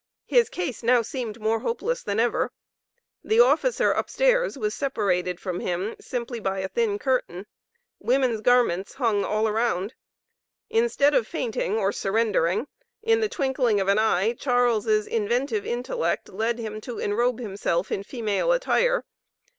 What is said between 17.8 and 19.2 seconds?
in female attire.